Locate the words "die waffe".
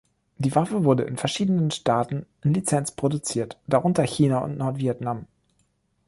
0.39-0.83